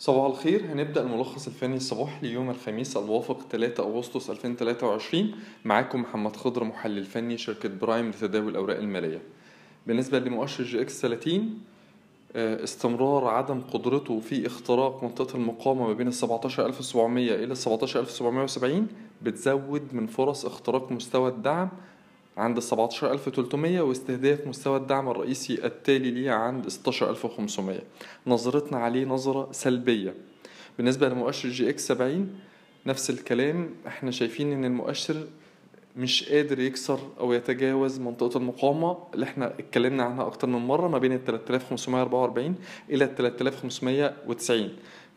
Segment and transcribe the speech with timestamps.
[0.00, 0.72] صباح الخير.
[0.72, 5.34] هنبدأ الملخص الفني الصباحي ليوم الخميس الموافق 3 أغسطس 2023
[5.64, 9.22] معاكم محمد خضر محلل فني شركة برايم لتداول الأوراق المالية.
[9.86, 11.58] بالنسبة لمؤشر EGX 30
[12.36, 18.86] آه، استمرار عدم قدرته في اختراق منطقة المقاومة ما بين ال 17700 إلى ال 17770
[19.22, 21.68] بتزود من فرص اختراق مستوى الدعم
[22.40, 27.78] عند 17300 واستهداف مستوى الدعم الرئيسي التالي ليه عند 16500
[28.26, 30.14] نظرتنا عليه نظرة سلبية.
[30.76, 32.38] بالنسبة لمؤشر EGX 70
[32.86, 33.70] نفس الكلام.
[33.86, 35.26] إحنا شايفين إن المؤشر
[35.96, 40.98] مش قادر يكسر أو يتجاوز منطقة المقاومة اللي إحنا اتكلمنا عنها أكتر من مرة ما
[40.98, 42.54] بين ال 3544
[42.90, 44.68] إلى ال 3590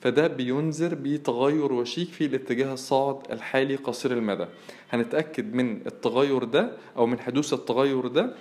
[0.04, 4.46] فده بينذر بتغير وشيك في الاتجاه الصاعد الحالي قصير المدى.
[4.90, 8.34] هنتأكد من التغير ده أو من حدوث التغير ده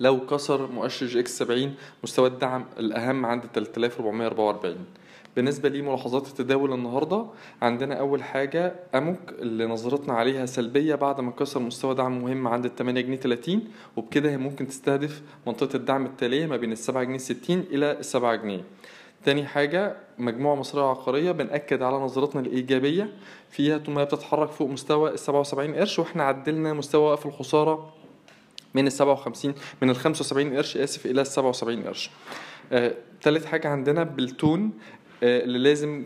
[0.00, 4.76] لو كسر مؤشر جي إكس 70 مستوى الدعم الأهم عند 3444
[5.36, 7.26] بالنسبة لملاحظات التداول النهاردة
[7.62, 12.64] عندنا أول حاجة AMOC اللي نظرتنا عليها سلبية بعد ما كسر مستوى دعم مهم عند
[12.64, 13.62] ال 8 جنيه 30
[13.96, 18.04] وبكده هي ممكن تستهدف منطقة الدعم التالية ما بين ال 7 جنيه 60 إلى ال
[18.04, 18.64] 7 جنيه.
[19.24, 23.12] تاني حاجة مجموعة مصرية عقارية بنأكد على نظرتنا الإيجابية
[23.50, 27.92] فيها هي بتتحرك فوق مستوى ال 77 قرش وإحنا عدلنا مستوى وقف الخسارة
[28.74, 32.10] من ال 57 من ال 75 قرش آسف إلى ال 77 قرش.
[32.72, 34.72] آه، تالت حاجة عندنا بالتون
[35.22, 36.04] آه، اللي لازم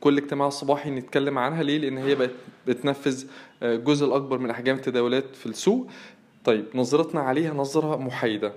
[0.00, 2.30] كل اجتماع صباحي نتكلم عنها ليه؟ لأن هي بقت
[2.66, 3.24] بتنفذ
[3.62, 5.86] آه، جزء الأكبر من أحجام التداولات في السوق.
[6.44, 8.52] طيب نظرتنا عليها نظرة محايدة.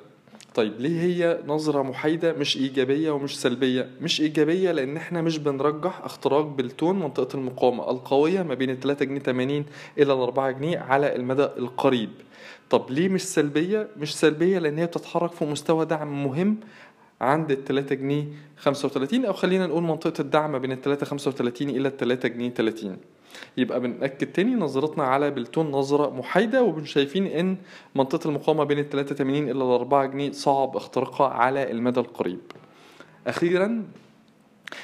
[0.56, 6.02] طيب ليه هي نظرة محايدة مش إيجابية ومش سلبية؟ مش إيجابية لأن إحنا مش بنرجح
[6.06, 9.66] اختراق بالتون منطقة المقاومة القوية ما بين ال 3 جنيه 80
[9.98, 12.10] إلى ال 4 جنيه على المدى القريب.
[12.70, 16.58] طب ليه مش سلبية؟ مش سلبية لأن هي بتتحرك في مستوى دعم مهم
[17.22, 18.26] عند ال 3 جنيه
[18.58, 22.98] 35 أو خلينا نقول منطقة الدعم بين ال 3 35 إلى ال 3 جنيه 30.
[23.58, 27.58] يبقى بنأكد تاني نظرتنا على بلتون نظرة محايدة وبنشايفين إن
[27.96, 32.40] منطقة المقاومة بين ال 83 إلى ال 4 جنيه صعب اختراقها على المدى القريب.
[33.28, 33.86] أخيرا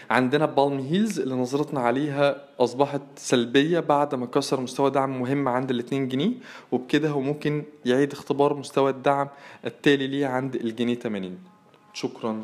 [0.10, 5.70] عندنا بالم هيلز اللي نظرتنا عليها أصبحت سلبية بعد ما كسر مستوى دعم مهم عند
[5.72, 6.32] ال 2 جنيه
[6.72, 9.28] وبكده هو ممكن يعيد اختبار مستوى الدعم
[9.66, 11.38] التالي ليه عند الجنيه 80
[11.94, 12.44] شكرا.